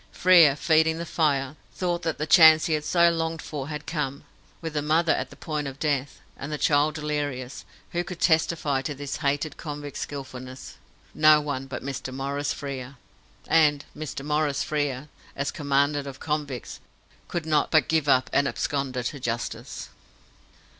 Frere, 0.11 0.55
feeding 0.55 0.97
the 0.97 1.05
fire, 1.05 1.55
thought 1.75 2.01
that 2.01 2.17
the 2.17 2.25
chance 2.25 2.65
he 2.65 2.73
had 2.73 2.83
so 2.83 3.11
longed 3.11 3.39
for 3.39 3.67
had 3.67 3.85
come. 3.85 4.23
With 4.59 4.73
the 4.73 4.81
mother 4.81 5.13
at 5.13 5.29
the 5.29 5.35
point 5.35 5.67
of 5.67 5.77
death, 5.77 6.21
and 6.35 6.51
the 6.51 6.57
child 6.57 6.95
delirious, 6.95 7.65
who 7.91 8.03
could 8.03 8.19
testify 8.19 8.81
to 8.81 8.95
this 8.95 9.17
hated 9.17 9.57
convict's 9.57 9.99
skilfulness? 9.99 10.77
No 11.13 11.39
one 11.39 11.67
but 11.67 11.83
Mr. 11.83 12.11
Maurice 12.11 12.51
Frere, 12.51 12.95
and 13.47 13.85
Mr. 13.95 14.25
Maurice 14.25 14.63
Frere, 14.63 15.07
as 15.35 15.51
Commandant 15.51 16.07
of 16.07 16.19
convicts, 16.19 16.79
could 17.27 17.45
not 17.45 17.69
but 17.69 17.87
give 17.87 18.09
up 18.09 18.27
an 18.33 18.47
"absconder" 18.47 19.03
to 19.03 19.19
justice. 19.19 19.89